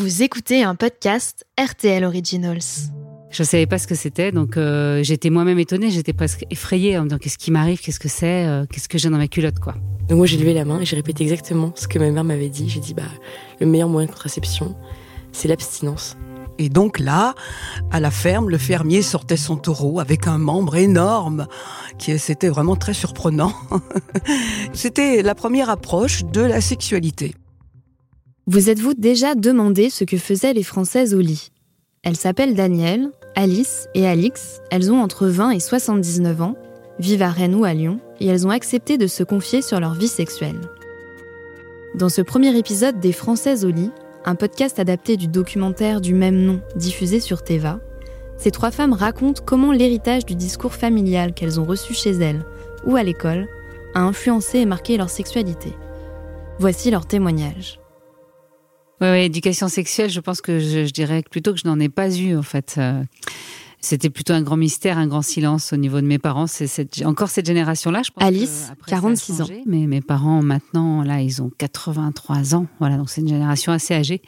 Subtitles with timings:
[0.00, 2.62] Vous écoutez un podcast RTL Originals.
[3.30, 6.96] Je ne savais pas ce que c'était, donc euh, j'étais moi-même étonnée, j'étais presque effrayée
[6.96, 9.28] en me disant qu'est-ce qui m'arrive, qu'est-ce que c'est, euh, qu'est-ce que j'ai dans ma
[9.28, 9.74] culotte, quoi.
[10.08, 12.48] Donc moi j'ai levé la main et j'ai répété exactement ce que ma mère m'avait
[12.48, 12.66] dit.
[12.70, 13.02] J'ai dit bah
[13.60, 14.74] le meilleur moyen de contraception,
[15.32, 16.16] c'est l'abstinence.
[16.56, 17.34] Et donc là,
[17.90, 21.46] à la ferme, le fermier sortait son taureau avec un membre énorme,
[21.98, 23.52] qui c'était vraiment très surprenant.
[24.72, 27.34] c'était la première approche de la sexualité.
[28.46, 31.50] Vous êtes-vous déjà demandé ce que faisaient les Françaises au lit?
[32.02, 34.60] Elles s'appellent Danielle, Alice et Alix.
[34.70, 36.56] Elles ont entre 20 et 79 ans,
[36.98, 39.94] vivent à Rennes ou à Lyon, et elles ont accepté de se confier sur leur
[39.94, 40.60] vie sexuelle.
[41.94, 43.90] Dans ce premier épisode des Françaises au lit,
[44.24, 47.78] un podcast adapté du documentaire du même nom diffusé sur Teva,
[48.38, 52.42] ces trois femmes racontent comment l'héritage du discours familial qu'elles ont reçu chez elles
[52.86, 53.48] ou à l'école
[53.94, 55.74] a influencé et marqué leur sexualité.
[56.58, 57.80] Voici leur témoignage.
[59.00, 61.88] Oui, ouais, éducation sexuelle, je pense que je, je, dirais plutôt que je n'en ai
[61.88, 62.74] pas eu en fait.
[62.78, 63.02] Euh,
[63.80, 66.46] c'était plutôt un grand mystère, un grand silence au niveau de mes parents.
[66.46, 68.22] C'est cette, encore cette génération-là, je pense.
[68.22, 69.46] Alice, 46 ans.
[69.64, 72.66] Mais mes parents, maintenant, là, ils ont 83 ans.
[72.78, 74.20] Voilà, donc c'est une génération assez âgée.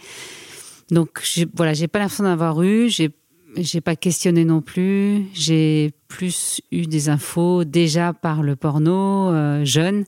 [0.90, 1.22] Donc,
[1.54, 2.88] voilà, j'ai pas l'impression d'avoir eu.
[2.88, 3.10] J'ai
[3.56, 5.26] j'ai pas questionné non plus.
[5.34, 10.04] J'ai plus eu des infos déjà par le porno euh, jeune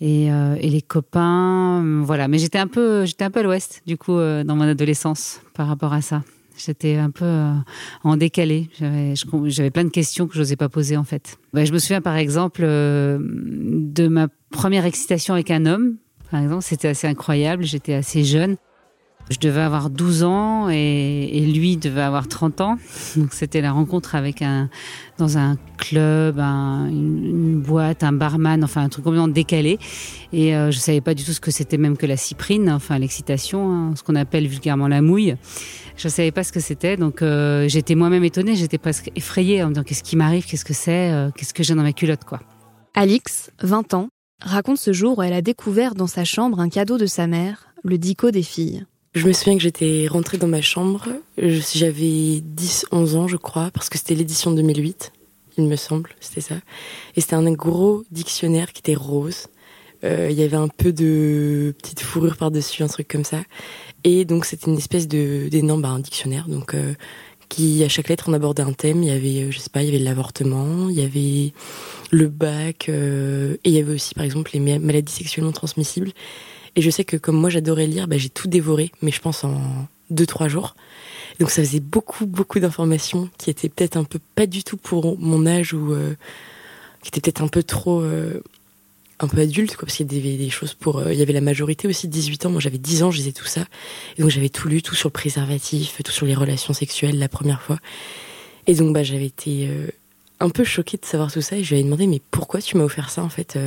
[0.00, 2.26] et, euh, et, les copains, voilà.
[2.28, 5.40] Mais j'étais un peu, j'étais un peu à l'ouest du coup euh, dans mon adolescence
[5.54, 6.22] par rapport à ça.
[6.58, 7.52] J'étais un peu euh,
[8.02, 8.68] en décalé.
[8.80, 11.38] J'avais plein de questions que je n'osais pas poser en fait.
[11.52, 15.96] Bah, je me souviens par exemple euh, de ma première excitation avec un homme.
[16.30, 17.64] Par exemple, c'était assez incroyable.
[17.64, 18.56] J'étais assez jeune.
[19.30, 22.78] Je devais avoir 12 ans et, lui devait avoir 30 ans.
[23.16, 24.68] Donc c'était la rencontre avec un
[25.18, 29.78] dans un club, un, une, une, boîte, un barman, enfin un truc complètement décalé.
[30.32, 32.98] Et euh, je savais pas du tout ce que c'était même que la cyprine, enfin
[32.98, 35.36] l'excitation, hein, ce qu'on appelle vulgairement la mouille.
[35.96, 39.68] Je savais pas ce que c'était, donc euh, j'étais moi-même étonnée, j'étais presque effrayée en
[39.68, 42.24] me disant qu'est-ce qui m'arrive, qu'est-ce que c'est, euh, qu'est-ce que j'ai dans ma culotte,
[42.24, 42.40] quoi?
[42.94, 44.08] Alix, 20 ans,
[44.40, 47.68] raconte ce jour où elle a découvert dans sa chambre un cadeau de sa mère,
[47.82, 48.84] le dico des filles.
[49.14, 51.08] Je me souviens que j'étais rentrée dans ma chambre,
[51.38, 55.12] j'avais 10, 11 ans je crois, parce que c'était l'édition 2008,
[55.56, 56.56] il me semble, c'était ça.
[57.16, 59.46] Et c'était un gros dictionnaire qui était rose.
[60.04, 63.40] Euh, il y avait un peu de petite fourrure par-dessus, un truc comme ça.
[64.04, 66.94] Et donc c'était une espèce de d'énorme bah, un dictionnaire, donc euh,
[67.48, 69.02] qui à chaque lettre on abordait un thème.
[69.02, 71.52] Il y avait, euh, je sais pas, il y avait l'avortement, il y avait
[72.10, 76.12] le bac, euh, et il y avait aussi par exemple les maladies sexuellement transmissibles.
[76.78, 79.42] Et je sais que comme moi j'adorais lire, bah, j'ai tout dévoré, mais je pense
[79.42, 79.60] en
[80.10, 80.76] deux trois jours.
[81.40, 85.18] Donc ça faisait beaucoup beaucoup d'informations qui étaient peut-être un peu pas du tout pour
[85.18, 86.14] mon âge ou euh,
[87.02, 88.44] qui étaient peut-être un peu trop euh,
[89.18, 91.32] un peu adulte quoi parce qu'il y avait des choses pour euh, il y avait
[91.32, 92.50] la majorité aussi 18 ans.
[92.50, 93.64] Moi j'avais 10 ans je disais tout ça.
[94.16, 97.28] Et donc j'avais tout lu tout sur le préservatif tout sur les relations sexuelles la
[97.28, 97.80] première fois.
[98.68, 99.68] Et donc bah j'avais été
[100.38, 101.56] un peu choquée de savoir tout ça.
[101.56, 103.58] Et je lui avais demandé mais pourquoi tu m'as offert ça en fait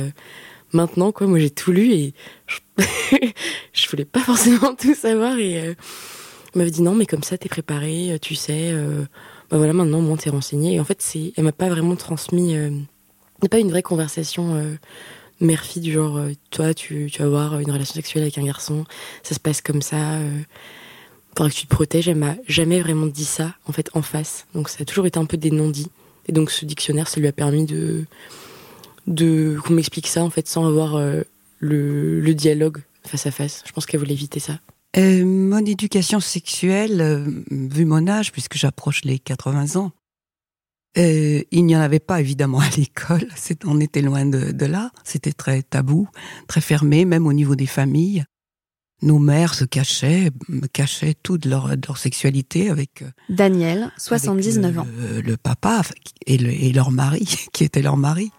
[0.72, 1.26] maintenant quoi.
[1.26, 2.14] Moi j'ai tout lu et
[2.46, 2.58] je,
[3.72, 5.74] je voulais pas forcément tout savoir et euh,
[6.54, 9.02] elle m'avait dit non mais comme ça t'es préparé tu sais euh,
[9.50, 12.56] bah voilà maintenant moi t'es renseigné et en fait c'est elle m'a pas vraiment transmis
[12.56, 12.70] euh,
[13.50, 14.74] pas une vraie conversation euh,
[15.40, 18.84] mère-fille du genre toi tu, vas avoir une relation sexuelle avec un garçon
[19.22, 20.42] ça se passe comme ça euh,
[21.36, 22.08] faudra que tu te protèges.
[22.08, 24.46] Elle m'a jamais vraiment dit ça en fait en face.
[24.54, 25.90] Donc ça a toujours été un peu des non-dits.
[26.26, 28.04] Et donc ce dictionnaire ça lui a permis de
[29.06, 31.22] de qu'on m'explique ça en fait sans avoir euh,
[31.58, 33.62] le, le, dialogue face à face.
[33.66, 34.58] Je pense qu'elle voulait éviter ça.
[34.96, 39.92] Euh, mon éducation sexuelle, euh, vu mon âge, puisque j'approche les 80 ans,
[40.98, 43.26] euh, il n'y en avait pas évidemment à l'école.
[43.64, 44.90] On était loin de, de là.
[45.04, 46.08] C'était très tabou,
[46.46, 48.24] très fermé, même au niveau des familles.
[49.00, 50.30] Nos mères se cachaient,
[50.72, 55.82] cachaient toute leur, leur sexualité avec Daniel, 79 avec le, ans, le, le papa
[56.26, 58.30] et, le, et leur mari, qui était leur mari.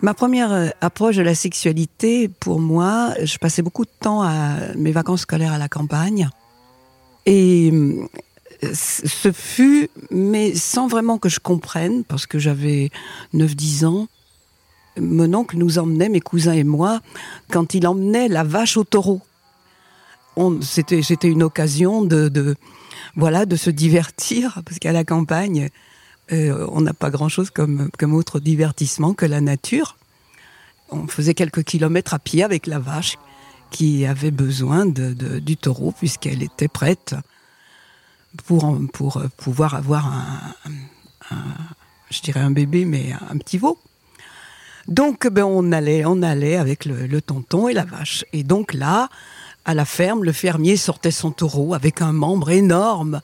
[0.00, 4.74] Ma première euh, approche de la sexualité, pour moi, je passais beaucoup de temps à
[4.76, 6.28] mes vacances scolaires à la campagne.
[7.26, 12.90] Et euh, ce fut, mais sans vraiment que je comprenne, parce que j'avais
[13.34, 14.08] 9-10 ans,
[15.00, 17.00] mon oncle nous emmenait, mes cousins et moi,
[17.50, 19.20] quand il emmenait la vache au taureau.
[20.62, 22.54] C'était une occasion de,
[23.16, 25.68] voilà, de se divertir, parce qu'à la campagne,
[26.32, 29.96] euh, on n'a pas grand-chose comme, comme autre divertissement que la nature.
[30.90, 33.16] On faisait quelques kilomètres à pied avec la vache
[33.70, 37.14] qui avait besoin de, du taureau puisqu'elle était prête
[38.46, 40.70] pour, pour pouvoir avoir un,
[41.30, 41.44] un,
[42.10, 43.78] je dirais un bébé, mais un petit veau.
[44.86, 48.24] Donc ben, on allait, on allait avec le, le tonton et la vache.
[48.32, 49.10] Et donc là,
[49.66, 53.20] à la ferme, le fermier sortait son taureau avec un membre énorme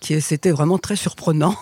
[0.00, 1.56] c'était vraiment très surprenant.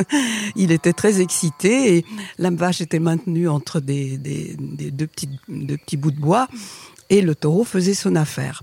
[0.56, 2.04] il était très excité et
[2.38, 6.48] la vache était maintenue entre deux, petits, bouts de bois
[7.10, 8.62] et le taureau faisait son affaire.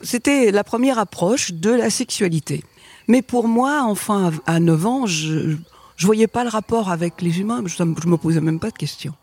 [0.00, 2.62] C'était la première approche de la sexualité.
[3.08, 5.56] Mais pour moi, enfin, à 9 ans, je
[5.98, 7.62] je voyais pas le rapport avec les humains.
[7.66, 9.14] Je, je me posais même pas de questions.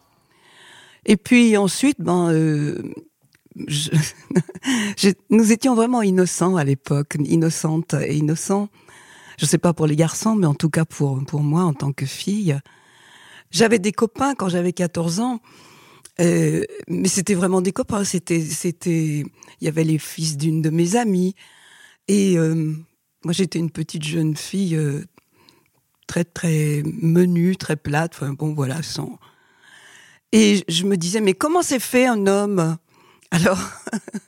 [1.05, 2.81] Et puis ensuite, ben, euh,
[5.29, 8.67] nous étions vraiment innocents à l'époque, innocentes et innocents.
[9.39, 11.91] Je sais pas pour les garçons, mais en tout cas pour pour moi en tant
[11.91, 12.57] que fille.
[13.51, 15.39] J'avais des copains quand j'avais 14 ans,
[16.19, 18.03] euh, mais c'était vraiment des copains.
[18.03, 19.23] C'était c'était
[19.61, 21.35] il y avait les fils d'une de mes amies
[22.07, 22.73] et euh,
[23.23, 25.05] moi j'étais une petite jeune fille euh,
[26.07, 28.13] très très menue, très plate.
[28.15, 29.19] Enfin bon voilà sans
[30.35, 32.77] et je me disais, mais comment c'est fait un homme?
[33.31, 33.57] Alors,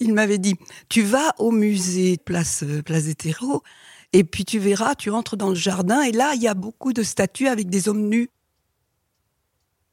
[0.00, 0.54] il m'avait dit,
[0.88, 3.62] tu vas au musée Place, Place des Terreaux,
[4.12, 6.92] et puis tu verras, tu entres dans le jardin, et là, il y a beaucoup
[6.92, 8.30] de statues avec des hommes nus.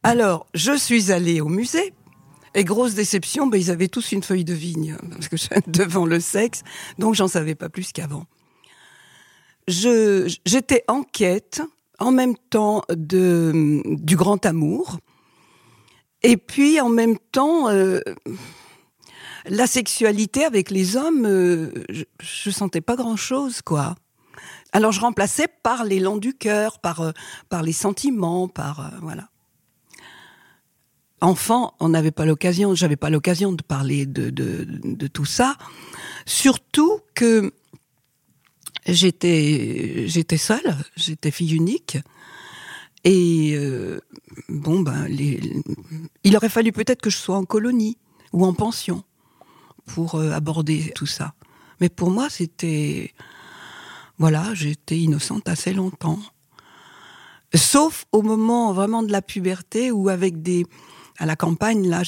[0.03, 1.93] Alors, je suis allée au musée,
[2.53, 5.35] et grosse déception, ben, ils avaient tous une feuille de vigne, parce que
[5.69, 6.63] devant le sexe,
[6.99, 8.25] donc j'en savais pas plus qu'avant.
[9.67, 11.61] j'étais en quête
[11.99, 14.99] en même temps du grand amour,
[16.23, 17.99] et puis en même temps, euh,
[19.45, 23.95] la sexualité avec les hommes, euh, je, je, sentais pas grand-chose, quoi.
[24.71, 27.11] Alors je remplaçais par l'élan du cœur, par, euh,
[27.49, 29.29] par les sentiments, par voilà.
[31.19, 35.55] Enfant, on n'avait pas l'occasion, j'avais pas l'occasion de parler de, de, de tout ça,
[36.25, 37.53] surtout que
[38.87, 41.97] j'étais j'étais seule, j'étais fille unique.
[43.03, 43.99] Et euh,
[44.49, 45.39] bon ben les,
[46.23, 47.97] il aurait fallu peut-être que je sois en colonie
[48.31, 49.03] ou en pension
[49.93, 51.33] pour euh, aborder tout ça.
[51.79, 53.13] Mais pour moi, c'était
[54.17, 56.19] voilà, j'étais innocente assez longtemps.
[57.53, 60.65] Sauf au moment vraiment de la puberté où avec des
[61.17, 62.03] à la campagne là,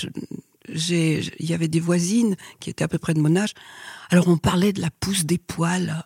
[0.70, 3.54] il y avait des voisines qui étaient à peu près de mon âge.
[4.10, 6.06] Alors on parlait de la pousse des poils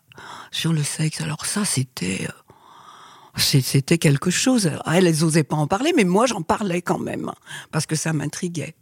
[0.52, 1.22] sur le sexe.
[1.22, 2.32] Alors ça, c'était euh,
[3.38, 4.72] c'était quelque chose.
[4.86, 7.32] Elles, elles osaient pas en parler, mais moi, j'en parlais quand même
[7.72, 8.76] parce que ça m'intriguait.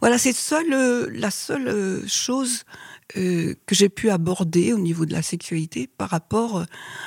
[0.00, 2.64] Voilà, c'est seul, euh, la seule euh, chose
[3.08, 6.64] que j'ai pu aborder au niveau de la sexualité par rapport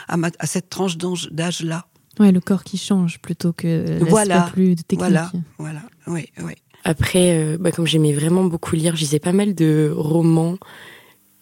[0.08, 1.86] à, à cette tranche d'âge-là.
[2.20, 5.00] Ouais, le corps qui change plutôt que voilà, plus technique.
[5.00, 6.54] Voilà, voilà, oui, oui.
[6.84, 10.58] Après, bah, comme j'aimais vraiment beaucoup lire, je lisais pas mal de romans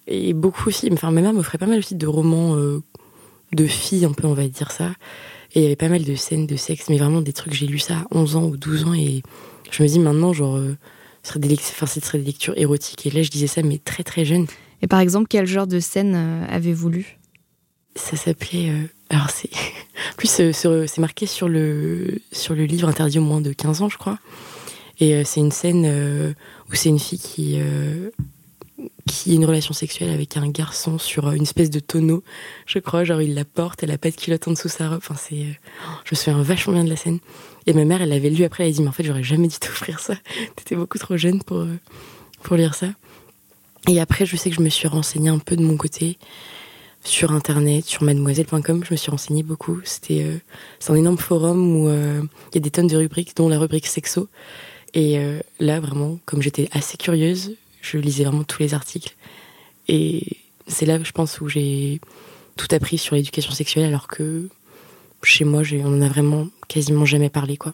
[0.10, 2.82] et beaucoup aussi, enfin ma mère me ferait pas mal aussi de romans euh,
[3.54, 4.92] de filles, un peu on va dire ça.
[5.54, 7.68] Et il y avait pas mal de scènes de sexe, mais vraiment des trucs, j'ai
[7.68, 9.22] lu ça à 11 ans ou 12 ans et
[9.72, 10.78] je me dis maintenant, genre, euh,
[11.24, 13.06] ce, serait des, enfin, ce serait des lectures érotiques.
[13.06, 14.48] Et là, je disais ça, mais très très jeune.
[14.82, 17.20] Et par exemple, quel genre de scène euh, avez-vous lu?
[17.96, 18.72] Ça s'appelait.
[19.10, 19.50] alors, c'est.
[20.18, 23.98] plus, c'est marqué sur le, sur le livre interdit au moins de 15 ans, je
[23.98, 24.20] crois.
[25.02, 26.36] Et c'est une scène
[26.70, 27.58] où c'est une fille qui
[29.10, 32.24] qui a une relation sexuelle avec un garçon sur euh, une espèce de tonneau,
[32.66, 35.00] je crois, genre il la porte, elle a pas de culotte en dessous sa robe,
[35.00, 35.54] enfin c'est, euh,
[36.06, 37.20] je me souviens vachement bien de la scène.
[37.66, 39.48] Et ma mère, elle l'avait lu après, elle a dit, mais en fait, j'aurais jamais
[39.48, 40.16] dû t'offrir ça,
[40.56, 41.78] t'étais beaucoup trop jeune pour, euh,
[42.44, 42.88] pour lire ça.
[43.88, 46.18] Et après, je sais que je me suis renseignée un peu de mon côté,
[47.06, 49.80] sur internet, sur mademoiselle.com, je me suis renseignée beaucoup.
[49.86, 50.42] C'était,
[50.80, 53.88] c'est un énorme forum où il y a des tonnes de rubriques, dont la rubrique
[53.88, 54.28] sexo.
[54.94, 55.18] Et
[55.62, 59.16] là, vraiment, comme j'étais assez curieuse, je lisais vraiment tous les articles.
[59.88, 62.00] Et c'est là, je pense, où j'ai
[62.56, 64.50] tout appris sur l'éducation sexuelle, alors que
[65.24, 67.74] chez moi, on en a vraiment quasiment jamais parlé, quoi.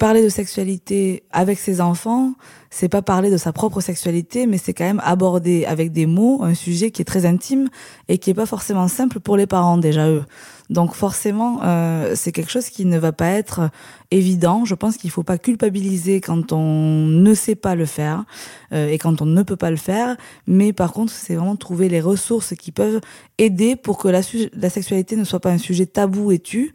[0.00, 2.32] Parler de sexualité avec ses enfants,
[2.70, 6.42] c'est pas parler de sa propre sexualité, mais c'est quand même aborder avec des mots
[6.42, 7.68] un sujet qui est très intime
[8.08, 10.24] et qui est pas forcément simple pour les parents déjà eux.
[10.70, 13.68] Donc forcément, euh, c'est quelque chose qui ne va pas être
[14.10, 14.64] évident.
[14.64, 18.24] Je pense qu'il faut pas culpabiliser quand on ne sait pas le faire
[18.72, 20.16] euh, et quand on ne peut pas le faire.
[20.46, 23.02] Mais par contre, c'est vraiment trouver les ressources qui peuvent
[23.36, 24.22] aider pour que la,
[24.54, 26.74] la sexualité ne soit pas un sujet tabou et tu,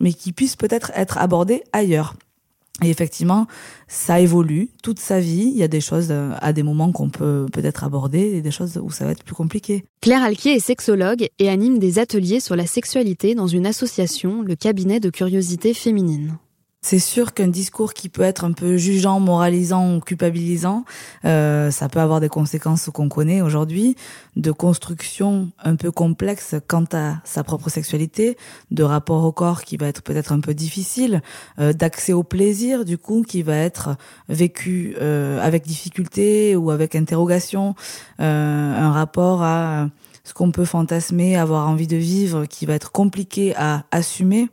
[0.00, 2.14] mais qui puisse peut-être être abordé ailleurs.
[2.82, 3.46] Et effectivement,
[3.86, 5.50] ça évolue toute sa vie.
[5.52, 8.50] Il y a des choses euh, à des moments qu'on peut peut-être aborder et des
[8.50, 9.84] choses où ça va être plus compliqué.
[10.00, 14.56] Claire Alquier est sexologue et anime des ateliers sur la sexualité dans une association, le
[14.56, 16.36] cabinet de curiosité féminine.
[16.86, 20.84] C'est sûr qu'un discours qui peut être un peu jugeant, moralisant ou culpabilisant,
[21.24, 23.96] euh, ça peut avoir des conséquences qu'on connaît aujourd'hui,
[24.36, 28.36] de construction un peu complexe quant à sa propre sexualité,
[28.70, 31.22] de rapport au corps qui va être peut-être un peu difficile,
[31.58, 33.96] euh, d'accès au plaisir du coup qui va être
[34.28, 37.74] vécu euh, avec difficulté ou avec interrogation,
[38.20, 39.88] euh, un rapport à
[40.22, 44.50] ce qu'on peut fantasmer, avoir envie de vivre, qui va être compliqué à assumer.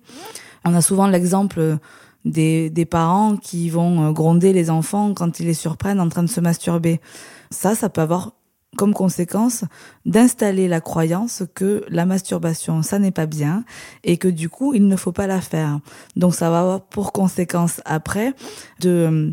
[0.64, 1.78] On a souvent l'exemple
[2.26, 6.24] des, des parents qui vont euh, gronder les enfants quand ils les surprennent en train
[6.24, 7.02] de se masturber.
[7.50, 8.34] Ça, ça peut avoir
[8.78, 9.66] comme conséquence
[10.06, 13.66] d'installer la croyance que la masturbation, ça n'est pas bien
[14.04, 15.80] et que du coup, il ne faut pas la faire.
[16.16, 18.34] Donc ça va avoir pour conséquence après
[18.80, 19.32] de euh,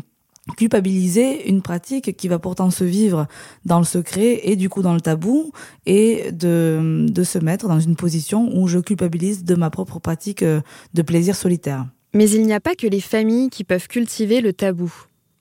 [0.57, 3.27] culpabiliser une pratique qui va pourtant se vivre
[3.65, 5.51] dans le secret et du coup dans le tabou
[5.85, 10.43] et de, de se mettre dans une position où je culpabilise de ma propre pratique
[10.43, 10.59] euh,
[10.93, 11.85] de plaisir solitaire.
[12.13, 14.91] Mais il n'y a pas que les familles qui peuvent cultiver le tabou.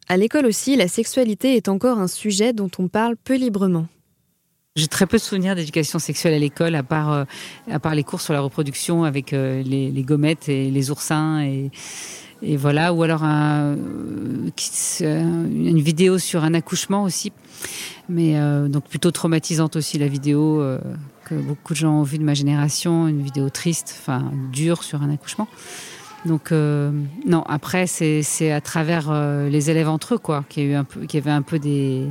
[0.09, 3.87] À l'école aussi, la sexualité est encore un sujet dont on parle peu librement.
[4.79, 7.25] J'ai très peu de souvenirs d'éducation sexuelle à l'école, à part, euh,
[7.69, 11.43] à part les cours sur la reproduction avec euh, les, les, gommettes et les oursins
[11.43, 11.71] et,
[12.57, 13.75] voilà, ou alors euh,
[15.01, 17.33] une vidéo sur un accouchement aussi,
[18.09, 18.35] mais
[18.69, 20.63] donc plutôt traumatisante aussi la vidéo
[21.25, 25.03] que beaucoup de gens ont vu de ma génération, une vidéo triste, enfin dure sur
[25.03, 25.49] un accouchement.
[26.27, 26.91] Donc euh,
[27.27, 31.31] non, après c'est à travers euh, les élèves entre eux quoi, qu'il y a avait
[31.31, 32.07] un peu des,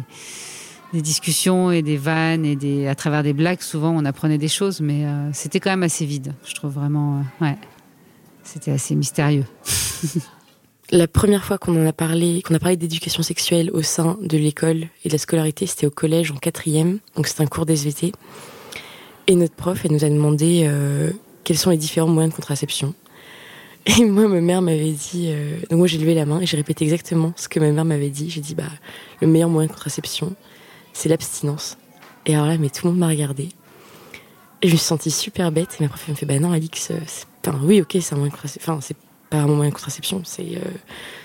[0.93, 3.61] discussions et des vannes et des à travers des blagues.
[3.61, 6.33] Souvent on apprenait des choses, mais euh, c'était quand même assez vide.
[6.45, 7.57] Je trouve vraiment, ouais,
[8.43, 9.45] c'était assez mystérieux.
[10.91, 14.37] La première fois qu'on en a parlé, qu'on a parlé d'éducation sexuelle au sein de
[14.37, 18.13] l'école et de la scolarité, c'était au collège en quatrième, donc c'était un cours d'SVT.
[19.27, 20.71] Et notre prof, elle nous a demandé
[21.43, 22.95] quels sont les différents moyens de contraception.
[23.99, 25.27] Et moi, ma mère m'avait dit.
[25.29, 27.85] Euh, donc moi, j'ai levé la main et j'ai répété exactement ce que ma mère
[27.85, 28.29] m'avait dit.
[28.29, 28.69] J'ai dit bah
[29.21, 30.35] le meilleur moyen de contraception,
[30.93, 31.77] c'est l'abstinence.
[32.25, 33.49] Et alors là, mais tout le monde m'a regardé.
[34.61, 35.77] Et je me suis sentie super bête.
[35.79, 36.99] Et ma prof elle me fait bah non, Alix, euh,
[37.45, 38.73] enfin oui, ok, c'est un moyen de contraception.
[38.73, 38.97] Enfin, c'est
[39.29, 40.21] pas un moyen de contraception.
[40.25, 40.71] C'est euh,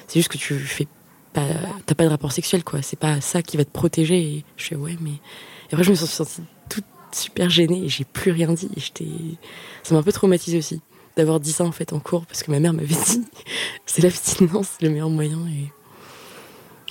[0.07, 0.87] c'est juste que tu fais
[1.33, 1.47] pas,
[1.87, 2.81] t'as pas de rapport sexuel quoi.
[2.83, 4.21] C'est pas ça qui va te protéger.
[4.21, 7.89] Et je fais ouais, mais et après je me suis sentie toute super gênée et
[7.89, 8.71] j'ai plus rien dit.
[8.77, 9.09] Et j'étais,
[9.83, 10.81] ça m'a un peu traumatisée aussi
[11.17, 13.23] d'avoir dit ça en fait en cours parce que ma mère m'avait dit
[13.87, 15.71] c'est l'abstinence le meilleur moyen et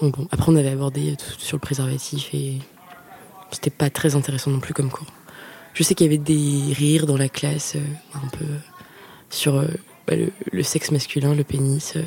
[0.01, 2.59] donc bon après on avait abordé tout sur le préservatif et
[3.51, 5.07] c'était pas très intéressant non plus comme cours.
[5.73, 8.45] Je sais qu'il y avait des rires dans la classe euh, un peu
[9.29, 9.67] sur euh,
[10.07, 10.15] bah,
[10.51, 12.03] le, sexe masculin le pénis euh,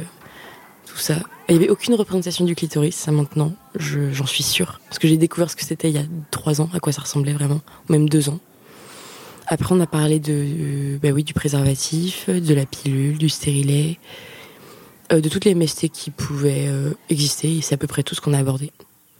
[0.86, 1.16] tout ça.
[1.48, 4.80] Il y avait aucune représentation du clitoris ça maintenant j'en suis sûre.
[4.88, 7.02] Parce que j'ai découvert ce que c'était il y a trois ans à quoi ça
[7.02, 8.40] ressemblait vraiment ou même deux ans
[9.46, 13.98] après, on a parlé de, bah oui, du préservatif, de la pilule, du stérilet,
[15.12, 17.58] euh, de toutes les MST qui pouvaient euh, exister.
[17.58, 18.72] Et c'est à peu près tout ce qu'on a abordé.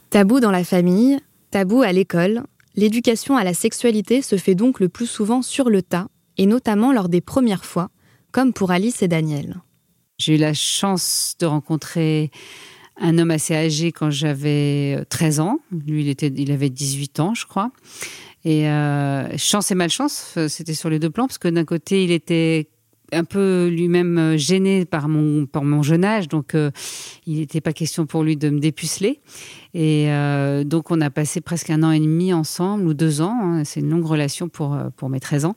[0.09, 1.19] Tabou dans la famille,
[1.51, 2.43] tabou à l'école.
[2.75, 6.91] L'éducation à la sexualité se fait donc le plus souvent sur le tas, et notamment
[6.91, 7.89] lors des premières fois,
[8.31, 9.61] comme pour Alice et Daniel.
[10.17, 12.31] J'ai eu la chance de rencontrer
[12.97, 15.59] un homme assez âgé quand j'avais 13 ans.
[15.71, 17.71] Lui, il, était, il avait 18 ans, je crois.
[18.45, 22.03] Et euh, chance et malchance, euh, c'était sur les deux plans, parce que d'un côté,
[22.03, 22.69] il était
[23.11, 26.55] un peu lui-même euh, gêné par mon, par mon jeune âge, donc
[27.25, 29.19] il n'était pas question pour lui de me dépuceler.
[29.73, 30.07] Et
[30.63, 33.81] donc on a passé presque un an et demi ensemble, ou deux ans, hein, c'est
[33.81, 35.55] une longue relation pour, pour mes 13 ans,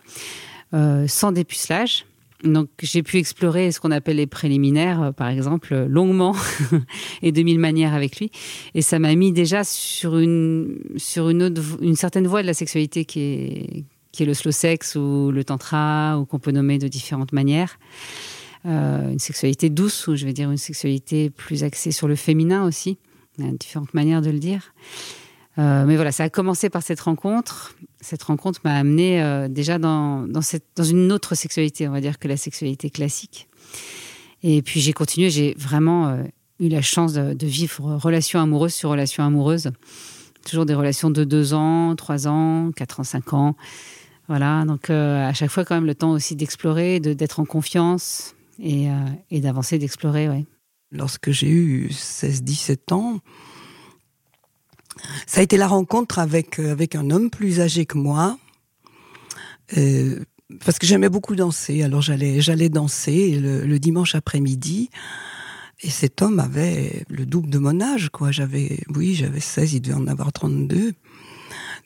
[1.06, 2.07] sans dépucelage.
[2.44, 6.36] Donc j'ai pu explorer ce qu'on appelle les préliminaires, euh, par exemple, longuement
[7.22, 8.30] et de mille manières avec lui.
[8.74, 12.54] Et ça m'a mis déjà sur une sur une autre une certaine voie de la
[12.54, 16.78] sexualité qui est qui est le slow sex ou le tantra ou qu'on peut nommer
[16.78, 17.78] de différentes manières.
[18.66, 22.64] Euh, une sexualité douce ou je vais dire une sexualité plus axée sur le féminin
[22.64, 22.98] aussi.
[23.38, 24.74] Il y a différentes manières de le dire.
[25.58, 27.74] Euh, mais voilà, ça a commencé par cette rencontre.
[28.00, 30.26] Cette rencontre m'a amené euh, déjà dans,
[30.78, 33.48] une autre sexualité, on va dire, que la sexualité classique.
[34.44, 36.22] Et puis j'ai continué, j'ai vraiment euh,
[36.60, 39.70] eu la chance de, vivre relation amoureuse sur relation amoureuse.
[40.44, 43.56] Toujours des relations de deux ans, trois ans, quatre ans, cinq ans.
[44.28, 48.88] Voilà, donc à chaque fois quand même le temps aussi d'explorer, d'être en confiance et,
[49.30, 50.44] d'avancer, d'explorer.
[50.92, 53.20] Lorsque j'ai eu 16-17 ans,
[55.26, 58.38] ça a été la rencontre avec euh, avec un homme plus âgé que moi
[59.76, 60.24] euh,
[60.64, 61.82] parce que j'aimais beaucoup danser.
[61.82, 64.90] Alors j'allais j'allais danser le, dimanche après-midi
[65.80, 68.30] et cet homme avait le double de mon âge quoi.
[68.30, 70.94] J'avais oui j'avais 16 il devait en avoir 32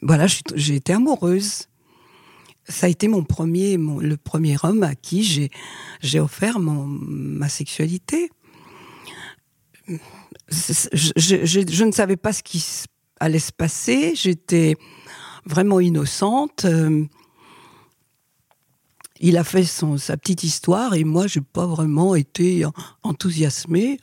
[0.03, 1.69] voilà j'ai été amoureuse.
[2.69, 5.51] Ça a été mon premier mon, le premier homme à qui j'ai
[6.01, 8.31] j'ai offert mon ma sexualité.
[10.49, 12.65] Je, ne savais pas ce qui
[13.23, 14.15] allait se passer.
[14.15, 14.77] J'étais
[15.47, 16.65] vraiment innocente.
[16.65, 17.05] Euh,
[19.21, 22.65] il a fait son, sa petite histoire et moi, j'ai pas vraiment été
[23.05, 23.99] enthousiasmée.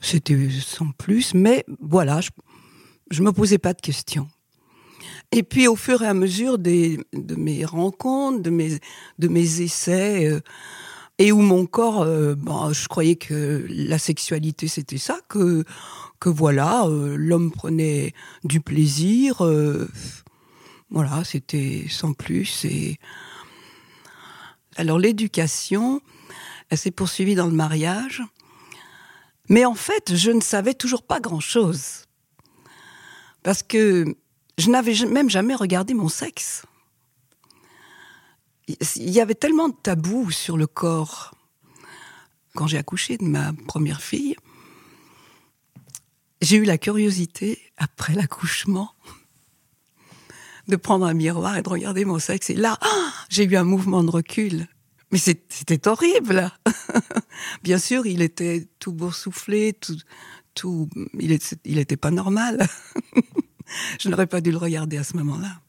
[0.00, 2.30] C'était sans plus, mais voilà, je,
[3.10, 4.28] je me posais pas de questions.
[5.30, 8.78] Et puis, au fur et à mesure des, de mes rencontres, de mes,
[9.20, 10.40] de mes essais, euh,
[11.20, 15.64] et où mon corps, euh, bah, je croyais que la sexualité c'était ça, que
[16.18, 18.12] que voilà, euh, l'homme prenait
[18.42, 19.42] du plaisir,
[20.90, 22.64] voilà, c'était sans plus.
[22.64, 22.98] Et
[24.76, 26.02] alors l'éducation,
[26.68, 28.22] elle s'est poursuivie dans le mariage,
[29.48, 32.04] mais en fait, je ne savais toujours pas grand-chose
[33.42, 34.14] parce que
[34.58, 36.62] je n'avais même jamais regardé mon sexe.
[38.96, 41.34] Il y avait tellement de tabous sur le corps.
[42.54, 44.36] Quand j'ai accouché de ma première fille,
[46.42, 48.92] j'ai eu la curiosité, après l'accouchement,
[50.68, 52.50] de prendre un miroir et de regarder mon sexe.
[52.50, 52.78] Et là,
[53.28, 54.66] j'ai eu un mouvement de recul.
[55.10, 56.50] Mais c'était horrible.
[57.62, 59.96] Bien sûr, il était tout boursouflé, tout,
[60.54, 61.38] tout, il
[61.76, 62.66] n'était pas normal.
[64.00, 65.60] je n'aurais pas dû le regarder à ce moment-là.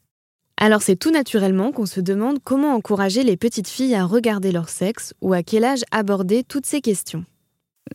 [0.64, 4.70] Alors c'est tout naturellement qu'on se demande comment encourager les petites filles à regarder leur
[4.70, 7.26] sexe ou à quel âge aborder toutes ces questions.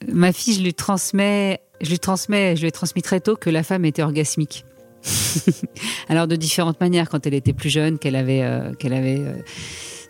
[0.03, 3.51] Euh, ma fille, je lui transmets, je lui transmets, je lui ai très tôt que
[3.51, 4.65] la femme était orgasmique.
[6.09, 9.23] Alors de différentes manières, quand elle était plus jeune, qu'elle avait, euh, qu'elle avait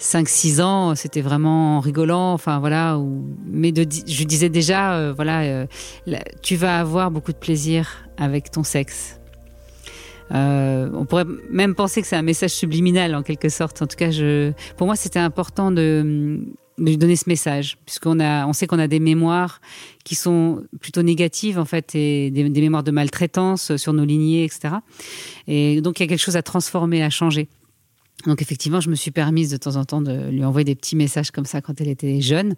[0.00, 2.98] 5-6 euh, ans, c'était vraiment rigolant, enfin voilà.
[3.44, 5.66] Mais je disais déjà, voilà,
[6.42, 9.15] tu vas avoir beaucoup de plaisir avec ton sexe.
[10.32, 13.82] Euh, on pourrait même penser que c'est un message subliminal en quelque sorte.
[13.82, 16.40] En tout cas, je, pour moi, c'était important de,
[16.78, 19.60] lui donner ce message, puisqu'on a, on sait qu'on a des mémoires
[20.04, 24.74] qui sont plutôt négatives en fait, et des, mémoires de maltraitance sur nos lignées, etc.
[25.46, 27.48] Et donc il y a quelque chose à transformer, à changer.
[28.26, 30.96] Donc effectivement, je me suis permise de temps en temps de lui envoyer des petits
[30.96, 32.56] messages comme ça quand elle était jeune.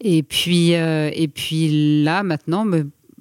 [0.00, 2.64] Et puis, euh, et puis là, maintenant,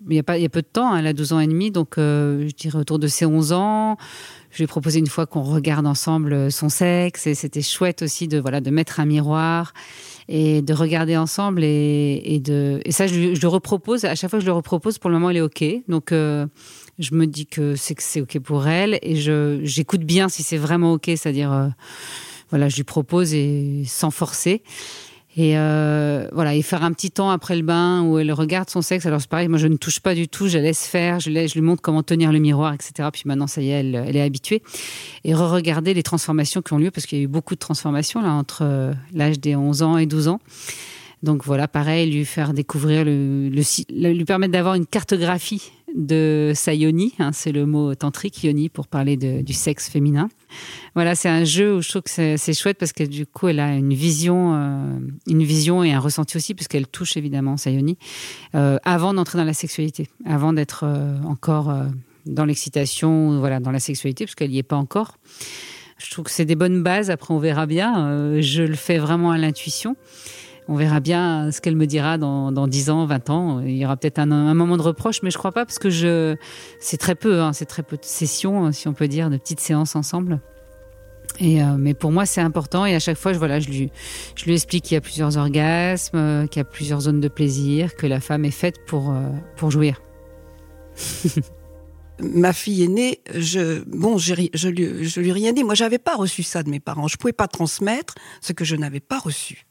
[0.09, 1.39] il y a, pas, il y a peu de temps, hein, elle a 12 ans
[1.39, 3.97] et demi, donc euh, je dirais autour de ses 11 ans.
[4.49, 8.01] Je lui ai proposé une fois qu'on regarde ensemble euh, son sexe et c'était chouette
[8.01, 9.73] aussi de voilà de mettre un miroir
[10.27, 14.29] et de regarder ensemble et, et de et ça je, je, le repropose à chaque
[14.29, 16.47] fois que je le repropose pour le moment elle est ok donc euh,
[16.99, 20.43] je me dis que c'est que c'est ok pour elle et je j'écoute bien si
[20.43, 21.71] c'est vraiment ok c'est-à-dire
[22.49, 24.63] voilà je lui propose et sans forcer
[25.37, 28.81] et euh, voilà, et faire un petit temps après le bain où elle regarde son
[28.81, 29.05] sexe.
[29.05, 31.61] Alors c'est pareil, moi je ne touche pas du tout, je laisse faire, je, lui
[31.61, 33.07] montre comment tenir le miroir, etc.
[33.13, 34.61] Puis maintenant ça y est, elle, elle est habituée.
[35.23, 38.21] Et re-regarder les transformations qui ont lieu, parce qu'il y a eu beaucoup de transformations
[38.21, 40.41] là entre euh, l'âge des 11 ans et 12 ans.
[41.23, 46.73] Donc voilà, pareil, lui faire découvrir le, le lui permettre d'avoir une cartographie de sa
[46.73, 50.29] yoni, hein, c'est le mot tantrique yoni pour parler du sexe féminin.
[50.95, 53.59] Voilà, c'est un jeu où je trouve que c'est chouette parce que du coup, elle
[53.59, 57.97] a une vision, euh, une vision et un ressenti aussi, puisqu'elle touche évidemment sa yoni,
[58.55, 61.73] euh, avant d'entrer dans la sexualité, avant d'être euh, encore
[62.25, 65.17] dans l'excitation, voilà, dans la sexualité, parce qu'elle n'y est pas encore.
[65.97, 67.11] Je trouve que c'est des bonnes bases.
[67.11, 68.41] Après, on verra bien.
[68.41, 69.95] je le fais vraiment à l'intuition
[70.67, 73.59] on verra bien ce qu'elle me dira dans, dans 10 ans, 20 ans.
[73.61, 76.37] Il y aura peut-être un, moment de reproche, mais je crois pas parce que
[76.79, 79.59] c'est très peu, hein, c'est très peu de sessions, si on peut dire, de petites
[79.59, 80.39] séances ensemble.
[81.41, 82.85] Euh, mais pour moi, c'est important.
[82.85, 83.91] Et à chaque fois, je, lui,
[84.47, 88.07] explique qu'il y a plusieurs orgasmes, euh, qu'il y a plusieurs zones de plaisir, que
[88.07, 90.01] la femme est faite pour, euh, jouir.
[92.19, 95.63] Ma fille aînée, je, bon, je, lui, lui rien dit.
[95.63, 97.07] Moi, j'avais pas reçu ça de mes parents.
[97.07, 99.65] Je pouvais pas transmettre ce que je n'avais pas reçu.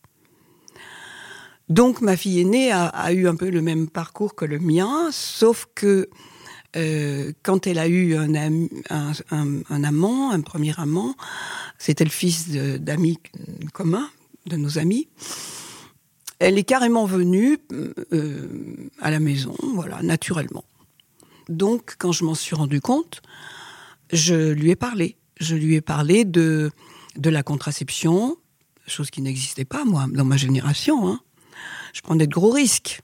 [1.71, 5.69] Donc ma fille aînée a, eu un peu le même parcours que le mien, sauf
[5.77, 6.11] que
[6.77, 8.35] euh, quand elle a eu un,
[9.71, 11.15] amant, un premier amant,
[11.79, 13.19] c'était le fils d'amis
[13.73, 14.11] communs,
[14.47, 15.07] de nos amis.
[16.41, 17.59] Elle est carrément venue
[18.13, 20.65] euh, à la maison, voilà, naturellement.
[21.49, 23.23] Donc, quand je m'en suis rendu compte,
[24.13, 25.17] je lui ai parlé.
[25.39, 26.73] Je lui ai parlé de,
[27.17, 28.37] de la contraception,
[28.89, 31.09] chose qui n'existait pas, moi, dans ma génération.
[31.09, 31.21] Hein
[31.93, 33.01] je prenais de gros risques.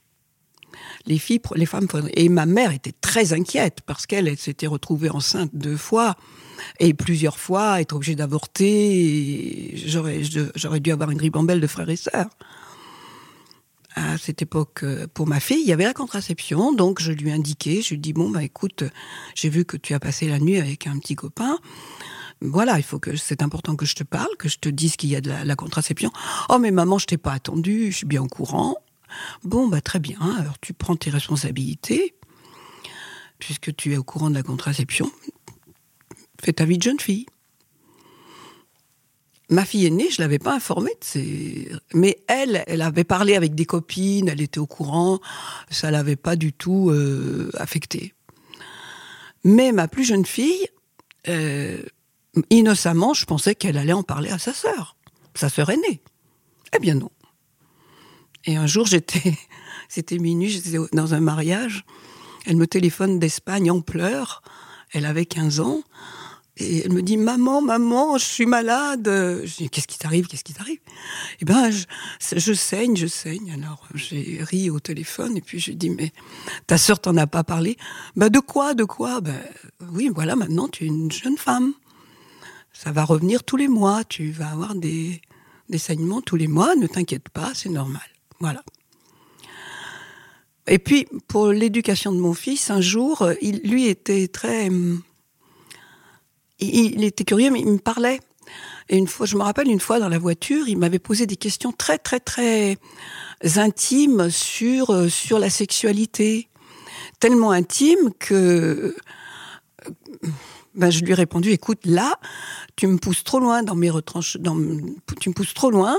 [1.05, 5.51] Les filles, les femmes, et ma mère était très inquiète parce qu'elle s'était retrouvée enceinte
[5.53, 6.15] deux fois
[6.79, 9.73] et plusieurs fois être obligée d'avorter.
[9.85, 10.21] J'aurais,
[10.79, 12.29] dû avoir une ribambelle de frères et sœurs.
[13.95, 17.31] À cette époque, euh, pour ma fille, il y avait la contraception, donc je lui
[17.31, 18.83] indiquais, je lui dis bon bah écoute,
[19.33, 21.57] j'ai vu que tu as passé la nuit avec un petit copain
[22.41, 25.09] voilà, il faut que c'est important que je te parle, que je te dise qu'il
[25.09, 26.11] y a de la, contraception.
[26.49, 28.75] Oh mais maman, je t'ai pas attendu, je suis bien au courant.
[29.43, 32.13] Bon bah très bien, alors tu prends tes responsabilités.
[33.39, 35.11] puisque tu es au courant de la contraception,
[36.41, 37.25] fais ta vie de jeune fille.
[39.49, 41.71] Ma fille aînée, je l'avais pas informée de ces...
[41.93, 45.19] Mais elle, elle avait parlé avec des copines, elle était au courant,
[45.69, 48.13] ça l'avait pas du tout euh, affectée.
[49.45, 50.67] Mais ma plus jeune fille,
[51.29, 51.81] euh,
[52.49, 54.95] innocemment, je pensais qu'elle allait en parler à sa sœur,
[55.33, 56.01] sa sœur aînée.
[56.75, 57.11] Eh bien non.
[58.45, 59.37] Et un jour, j'étais,
[59.89, 61.85] c'était minuit, j'étais dans un mariage,
[62.45, 64.41] elle me téléphone d'Espagne en pleurs,
[64.93, 65.83] elle avait 15 ans,
[66.59, 69.03] et elle me dit maman, maman, je suis malade.
[69.05, 70.79] Je dis qu'est-ce qui t'arrive, qu'est-ce qui t'arrive?
[71.39, 71.85] Eh ben, je,
[72.19, 73.51] je, saigne, je saigne.
[73.51, 76.11] Alors j'ai ri au téléphone et puis je dis mais
[76.65, 77.77] ta sœur t'en a pas parlé?
[78.15, 79.21] Ben de quoi, de quoi?
[79.21, 79.39] Ben
[79.91, 81.73] oui, voilà, maintenant tu es une jeune femme.
[82.77, 84.03] Ça va revenir tous les mois.
[84.03, 85.19] Tu vas avoir des
[85.67, 86.75] des saignements tous les mois.
[86.75, 88.03] Ne t'inquiète pas, c'est normal.
[88.39, 88.63] Voilà.
[90.67, 95.01] Et puis pour l'éducation de mon fils, un jour, il lui était très hum,
[96.59, 98.19] il était curieux, mais il me parlait.
[98.89, 101.35] Et une fois, je me rappelle une fois dans la voiture, il m'avait posé des
[101.35, 102.77] questions très très très
[103.55, 106.47] intimes sur euh, sur la sexualité,
[107.19, 108.95] tellement intimes que
[110.77, 112.13] ben, je lui ai répondu écoute là,
[112.75, 114.55] tu me pousses trop loin dans mes retranches, dans,
[115.19, 115.97] tu me pousses trop loin.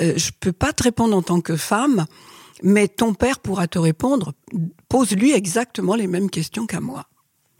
[0.00, 2.06] Euh, je peux pas te répondre en tant que femme,
[2.62, 4.32] mais ton père pourra te répondre.
[4.88, 7.06] Pose-lui exactement les mêmes questions qu'à moi.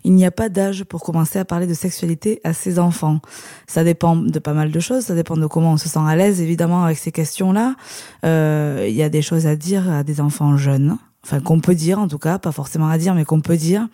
[0.04, 3.20] Il n'y a pas d'âge pour commencer à parler de sexualité à ses enfants.
[3.68, 6.16] Ça dépend de pas mal de choses, ça dépend de comment on se sent à
[6.16, 7.76] l'aise évidemment avec ces questions-là.
[8.24, 11.76] Euh, il y a des choses à dire à des enfants jeunes, enfin qu'on peut
[11.76, 13.86] dire en tout cas, pas forcément à dire, mais qu'on peut dire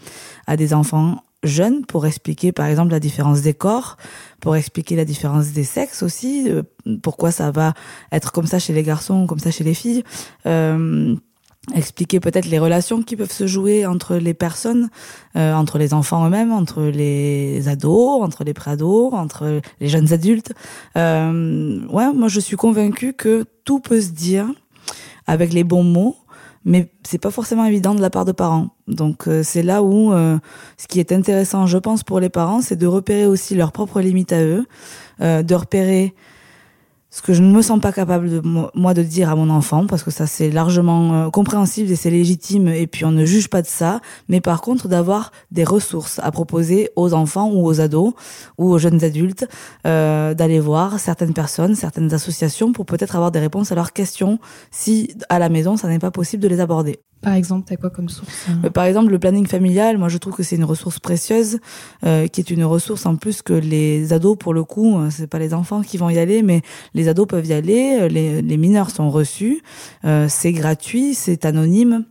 [0.47, 3.96] à des enfants jeunes pour expliquer par exemple la différence des corps,
[4.40, 6.62] pour expliquer la différence des sexes aussi, euh,
[7.03, 7.74] pourquoi ça va
[8.12, 10.03] être comme ça chez les garçons, comme ça chez les filles.
[10.46, 11.14] Euh,
[11.74, 14.88] expliquer peut-être les relations qui peuvent se jouer entre les personnes,
[15.37, 20.53] euh, entre les enfants eux-mêmes, entre les ados, entre les préados, entre les jeunes adultes.
[20.96, 24.46] Euh, ouais, moi je suis convaincue que tout peut se dire
[25.27, 26.16] avec les bons mots,
[26.64, 28.68] mais c'est pas forcément évident de la part de parents.
[28.87, 30.38] Donc euh, c'est là où euh,
[30.77, 34.01] ce qui est intéressant, je pense, pour les parents, c'est de repérer aussi leurs propres
[34.01, 34.66] limites à eux,
[35.21, 36.14] de repérer
[37.11, 38.42] ce que je ne me sens pas capable de
[38.75, 42.11] moi de dire à mon enfant parce que ça c'est largement euh, compréhensible et c'est
[42.11, 46.18] légitime et puis on ne juge pas de ça mais par contre d'avoir des ressources
[46.23, 48.12] à proposer aux enfants ou aux ados
[48.59, 49.49] ou aux jeunes adultes
[49.87, 54.38] euh, d'aller voir certaines personnes certaines associations pour peut-être avoir des réponses à leurs questions
[54.71, 57.91] si à la maison ça n'est pas possible de les aborder par exemple, t'as quoi
[57.91, 60.65] comme source hein euh, Par exemple, le planning familial, moi je trouve que c'est une
[60.65, 61.59] ressource précieuse,
[62.05, 65.27] euh, qui est une ressource en plus que les ados, pour le coup, euh, c'est
[65.27, 66.63] pas les enfants qui vont y aller, mais
[66.95, 69.63] les ados peuvent y aller, les, les mineurs sont reçus,
[70.29, 72.05] c'est gratuit, c'est anonyme.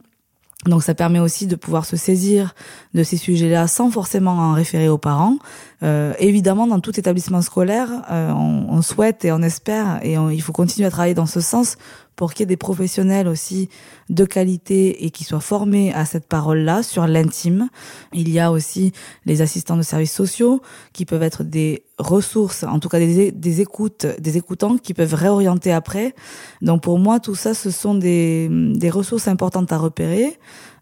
[0.66, 2.54] Donc ça permet aussi de pouvoir se saisir
[2.94, 5.38] de ces sujets-là sans forcément en référer aux parents.
[5.84, 10.52] Euh, évidemment, dans tout établissement scolaire, on, on, souhaite et on espère, et il faut
[10.52, 11.78] continuer à travailler dans ce sens
[12.18, 13.70] pour qu'il y ait des professionnels aussi
[14.10, 17.70] de qualité et qui soient formés à cette parole-là sur l'intime.
[18.12, 18.92] Il y a aussi
[19.26, 24.08] les assistants de services sociaux qui peuvent être des ressources, en tout cas des, écoutes,
[24.20, 26.16] des écoutants qui peuvent réorienter après.
[26.62, 30.38] Donc pour moi, tout ça, ce sont des, des ressources importantes à repérer.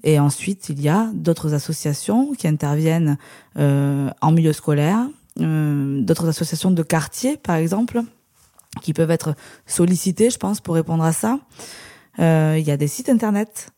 [0.06, 3.18] Et ensuite, il y a d'autres associations qui interviennent
[3.58, 5.08] euh, en milieu scolaire,
[5.42, 8.02] euh, d'autres associations de quartier, par exemple,
[8.82, 9.36] qui peuvent être
[9.66, 11.40] sollicités, je pense, pour répondre à ça.
[12.20, 13.72] Euh, il y a des sites internet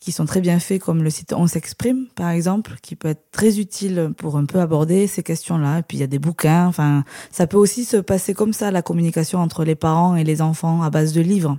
[0.00, 3.30] qui sont très bien faits, comme le site On s'exprime, par exemple, qui peut être
[3.32, 5.80] très utile pour un peu aborder ces questions-là.
[5.80, 6.66] Et puis il y a des bouquins.
[6.66, 10.42] Enfin, ça peut aussi se passer comme ça, la communication entre les parents et les
[10.42, 11.58] enfants à base de livres.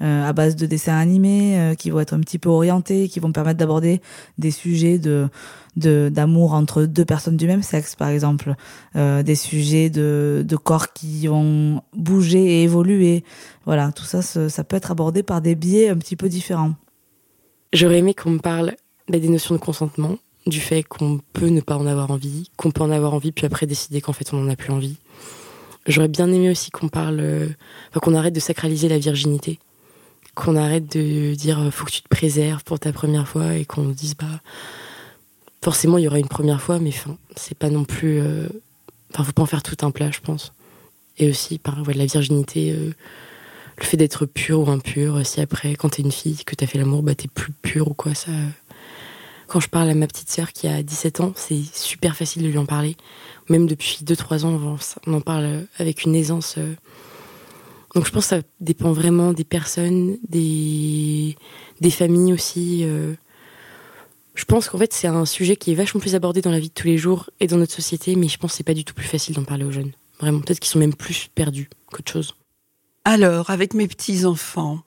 [0.00, 3.18] Euh, à base de dessins animés euh, qui vont être un petit peu orientés, qui
[3.18, 4.00] vont permettre d'aborder
[4.38, 5.28] des sujets de
[5.76, 8.56] d'amour entre deux personnes du même sexe, par exemple,
[8.96, 13.22] euh, des sujets de, de corps qui vont bouger et évoluer.
[13.64, 16.74] Voilà, tout ça, ça peut être abordé par des biais un petit peu différents.
[17.72, 18.74] J'aurais aimé qu'on me parle
[19.08, 20.16] des notions de consentement,
[20.48, 23.46] du fait qu'on peut ne pas en avoir envie, qu'on peut en avoir envie puis
[23.46, 24.96] après décider qu'en fait on n'en a plus envie.
[25.86, 27.54] J'aurais bien aimé aussi qu'on parle,
[28.02, 29.60] qu'on arrête de sacraliser la virginité
[30.38, 33.86] qu'on arrête de dire faut que tu te préserves pour ta première fois et qu'on
[33.86, 34.40] dise bah
[35.62, 36.92] forcément il y aura une première fois mais
[37.34, 38.46] c'est pas non plus euh,
[39.12, 40.52] enfin faut pas en faire tout un plat je pense.
[41.18, 42.92] Et aussi par la virginité euh,
[43.78, 46.78] le fait d'être pur ou impur si après quand t'es une fille que t'as fait
[46.78, 48.30] l'amour bah t'es plus pur ou quoi ça
[49.48, 52.48] quand je parle à ma petite sœur qui a 17 ans c'est super facile de
[52.48, 52.96] lui en parler.
[53.48, 56.74] Même depuis 2-3 ans on en parle avec une aisance euh,
[57.94, 61.36] donc je pense que ça dépend vraiment des personnes, des,
[61.90, 62.84] familles aussi.
[62.84, 63.14] Euh.
[64.34, 66.68] Je pense qu'en fait, c'est un sujet qui est vachement plus abordé dans la vie
[66.68, 68.84] de tous les jours et dans notre société, mais je pense que c'est pas du
[68.84, 69.92] tout plus facile d'en parler aux jeunes.
[70.20, 72.34] Vraiment, peut-être qu'ils sont même plus perdus qu'autre chose.
[73.04, 74.80] Alors, avec mes petits-enfants,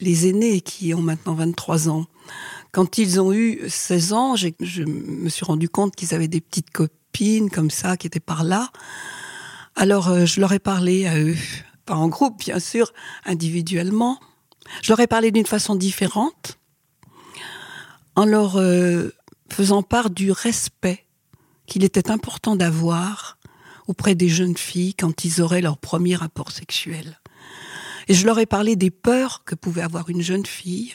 [0.00, 2.06] les aînés qui ont maintenant 23 ans,
[2.72, 6.70] quand ils ont eu 16 ans, je me suis rendu compte qu'ils avaient des petites
[6.70, 8.70] copines comme ça qui étaient par là.
[9.76, 11.36] Alors, euh, je leur ai parlé à eux,
[11.84, 12.92] pas en groupe, bien sûr,
[13.24, 14.18] individuellement.
[14.82, 16.58] Je leur ai parlé d'une façon différente
[18.16, 19.12] en leur euh,
[19.50, 21.04] faisant part du respect
[21.66, 23.38] qu'il était important d'avoir
[23.86, 27.20] auprès des jeunes filles quand ils auraient leur premier rapport sexuel.
[28.08, 30.94] Et je leur ai parlé des peurs que pouvait avoir une jeune fille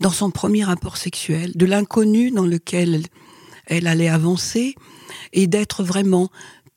[0.00, 3.02] dans son premier rapport sexuel, de l'inconnu dans lequel
[3.66, 4.74] elle allait avancer,
[5.32, 6.30] et d'être vraiment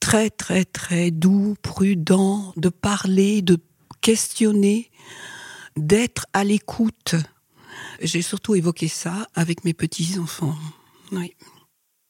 [0.04, 3.58] très très très doux, prudent, de parler, de
[4.02, 4.92] questionner,
[5.78, 7.16] d'être à l'écoute
[8.02, 10.56] j'ai surtout évoqué ça avec mes petits-enfants.
[11.12, 11.34] Oui.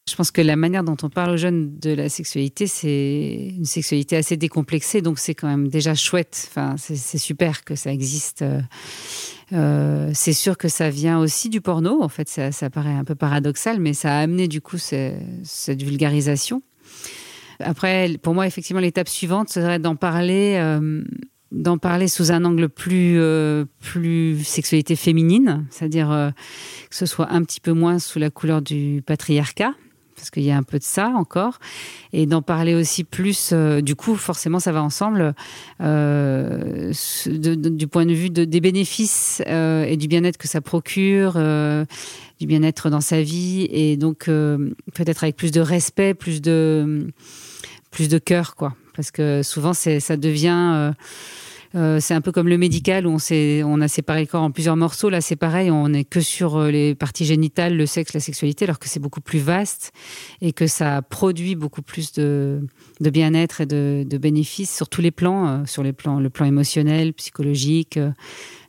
[0.10, 3.64] Je pense que la manière dont on parle aux jeunes de la sexualité, c'est une
[3.64, 6.50] sexualité assez décomplexée, donc c'est quand même déjà chouette.
[6.50, 8.44] Enfin, c'est super que ça existe.
[9.54, 12.04] Euh, c'est sûr que ça vient aussi du porno.
[12.04, 15.82] En fait, ça, ça, paraît un peu paradoxal, mais ça a amené du coup cette
[15.82, 16.62] vulgarisation.
[17.60, 21.04] Après, pour moi, effectivement, l'étape suivante serait d'en parler euh,
[21.52, 26.32] d'en parler sous un angle plus euh, plus sexualité féminine, c'est-à-dire euh,
[26.90, 29.74] que ce soit un petit peu moins sous la couleur du patriarcat
[30.16, 31.60] parce qu'il y a un peu de ça encore,
[32.14, 33.52] et d'en parler aussi plus.
[33.82, 35.34] Du coup, forcément, ça va ensemble
[37.28, 43.02] du point de vue des bénéfices et du bien-être que ça procure, du bien-être dans
[43.02, 47.08] sa vie, et donc peut-être avec plus de respect, plus de
[47.92, 48.76] plus de cœur, quoi.
[48.96, 50.94] Parce que souvent, ça devient
[51.76, 53.18] euh, c'est un peu comme le médical où on,
[53.66, 55.10] on a séparé le corps en plusieurs morceaux.
[55.10, 58.66] Là, c'est pareil, on n'est que sur euh, les parties génitales, le sexe, la sexualité,
[58.66, 59.92] alors que c'est beaucoup plus vaste
[60.42, 62.62] et que ça produit beaucoup plus de,
[63.00, 67.14] bien-être et de, bénéfices sur tous les plans, euh, sur les plans, le plan émotionnel,
[67.14, 68.00] psychologique,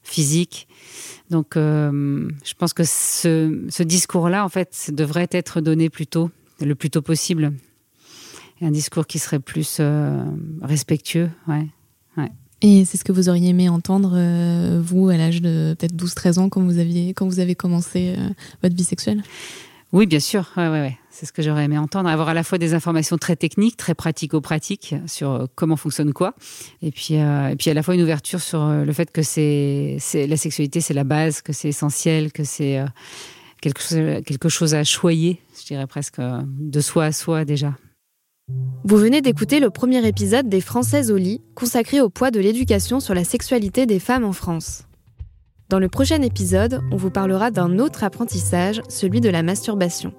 [0.03, 0.67] physique.
[1.31, 6.75] Donc, je pense que ce, ce discours-là, en fait, devrait être donné plus tôt, le
[6.75, 7.53] plus tôt possible.
[8.61, 9.81] Un discours qui serait plus
[10.63, 11.67] respectueux, ouais.
[12.17, 12.31] ouais.
[12.67, 16.39] Et c'est ce que vous auriez aimé entendre, euh, vous, à l'âge de peut-être 12-13
[16.39, 18.31] ans, quand vous, aviez, quand vous avez commencé euh,
[18.63, 19.23] votre vie sexuelle?
[19.93, 20.51] Oui, bien sûr.
[20.57, 20.97] Ouais, ouais.
[21.11, 22.09] C'est ce que j'aurais aimé entendre.
[22.09, 26.35] Avoir à la fois des informations très techniques, très pratico-pratiques sur euh, comment fonctionne quoi.
[26.81, 30.37] Et puis, et puis à la fois une ouverture sur le fait que c'est, la
[30.39, 32.83] sexualité, c'est la base, que c'est essentiel, que c'est
[33.61, 37.75] quelque, quelque chose à choyer, je dirais presque, de soi à soi déjà.
[38.87, 43.01] Vous venez d'écouter le premier épisode des Françaises au lit, consacré au poids de l'éducation
[43.01, 44.83] sur la sexualité des femmes en France.
[45.71, 50.13] Dans le prochain épisode, on vous parlera d'un autre apprentissage, celui de la masturbation.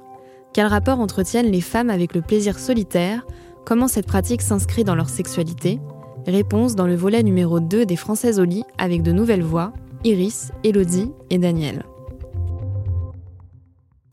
[0.52, 3.28] Quel rapport entretiennent les femmes avec le plaisir solitaire?
[3.68, 5.80] Comment cette pratique s'inscrit dans leur sexualité?
[6.26, 10.52] Réponse dans le volet numéro 2 des Françaises au lit avec de nouvelles voix, Iris,
[10.64, 11.84] Elodie et Daniel.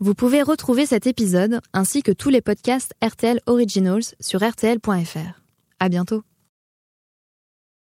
[0.02, 5.40] Vous pouvez retrouver cet épisode ainsi que tous les podcasts RTL Originals sur rtl.fr.
[5.78, 6.24] À bientôt.